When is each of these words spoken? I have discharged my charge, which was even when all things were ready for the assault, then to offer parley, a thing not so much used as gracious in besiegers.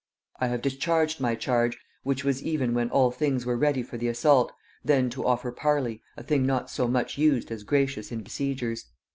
I 0.39 0.47
have 0.47 0.63
discharged 0.63 1.21
my 1.21 1.35
charge, 1.35 1.77
which 2.01 2.23
was 2.23 2.41
even 2.41 2.73
when 2.73 2.89
all 2.89 3.11
things 3.11 3.45
were 3.45 3.55
ready 3.55 3.83
for 3.83 3.97
the 3.97 4.07
assault, 4.07 4.51
then 4.83 5.11
to 5.11 5.27
offer 5.27 5.51
parley, 5.51 6.01
a 6.17 6.23
thing 6.23 6.43
not 6.43 6.71
so 6.71 6.87
much 6.87 7.19
used 7.19 7.51
as 7.51 7.61
gracious 7.61 8.11
in 8.11 8.23
besiegers. 8.23 8.85